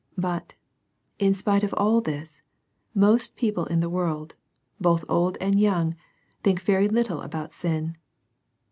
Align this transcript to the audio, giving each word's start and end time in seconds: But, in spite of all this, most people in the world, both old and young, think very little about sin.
But, 0.17 0.55
in 1.19 1.35
spite 1.35 1.61
of 1.63 1.75
all 1.77 2.01
this, 2.01 2.41
most 2.95 3.35
people 3.35 3.65
in 3.67 3.81
the 3.81 3.87
world, 3.89 4.33
both 4.79 5.05
old 5.07 5.37
and 5.39 5.59
young, 5.59 5.95
think 6.41 6.59
very 6.63 6.87
little 6.87 7.21
about 7.21 7.53
sin. 7.53 7.95